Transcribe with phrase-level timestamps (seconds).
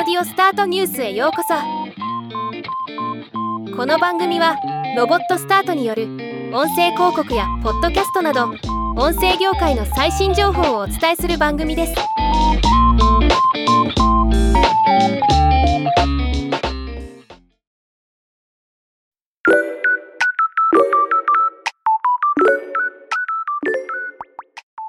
[0.00, 1.52] オスタートニュースへようこそ。
[3.76, 4.56] この番組は
[4.96, 6.04] ロボットスタートによる
[6.54, 8.46] 音声広告やポッドキャストなど
[8.96, 11.94] 音声業界の最新情報をお伝えする番組です「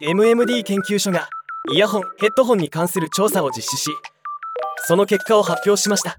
[0.08, 1.28] MMD 研究所が
[1.74, 3.92] イヤホンヘッドホンに関する調査を実施し
[4.88, 6.18] その結果を発表しました。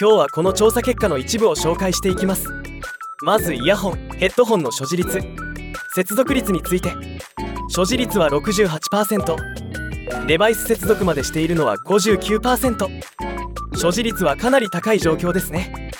[0.00, 2.46] 今日はこの調査結果の一部を紹介していきます。
[3.22, 5.20] まずイヤホンヘッドホンの所持率。
[5.94, 6.92] 接続率について。
[7.68, 9.36] 所持率は68%
[10.26, 13.00] デバイス接続までしているのは59%
[13.76, 15.90] 所持率はかなり高い状況ですね。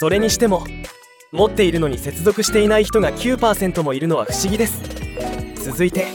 [0.00, 0.64] それにしても
[1.32, 4.82] 持っているのに接続していない人が9%もいるのは不思議です。
[5.64, 6.06] 続いて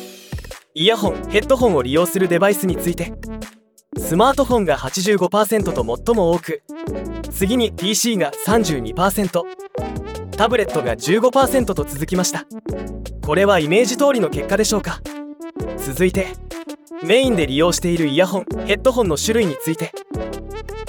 [0.75, 3.13] イヤホンヘッドホンを利用するデバイスについて。
[3.99, 6.63] スマートフォンが85%と最も多く
[7.29, 9.43] 次に PC が32%
[10.35, 12.45] タブレットが15%と続きました。
[13.25, 15.01] これはイメージ通りの結果でしょうか。
[15.77, 16.27] 続いて
[17.03, 19.91] メインで利用しているイヤホンヘッドホンの種類について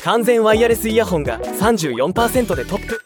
[0.03, 3.01] 完全ワイヤレスイヤホンが34%でトップ。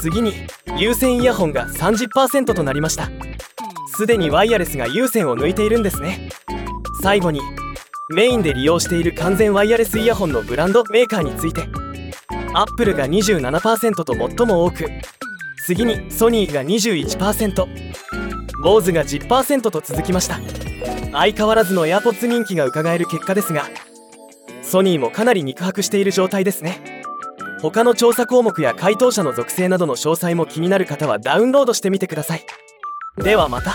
[0.00, 0.34] 次に
[0.76, 3.08] 有線イヤホンが30%となりました。
[3.96, 6.28] すでにワイヤレスが有線を抜いているんですね。
[7.02, 7.40] 最後に
[8.10, 11.68] メインで利用している完全ワイヤレスイヤホンのブランドメーカーについて。
[12.52, 14.86] アップルが27%と最も多く。
[15.66, 17.66] 次にソニーが21%
[18.62, 20.38] 坊主が10%と続きました。
[21.12, 23.64] 相変わらずの AirPods 人気が伺える結果ですが
[24.62, 27.02] ソニーもかなり肉薄している状態ですね。
[27.62, 32.44] 他の調査項目や回答者の属性などの詳細も気になる方はダウンロードしてみてください。
[33.16, 33.74] ではまた。